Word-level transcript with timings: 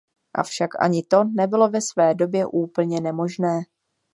Avšak 0.33 0.75
ani 0.81 1.03
to 1.03 1.23
nebylo 1.23 1.69
ve 1.69 1.81
své 1.81 2.15
době 2.15 2.45
úplně 2.45 3.01
nemožné. 3.01 3.61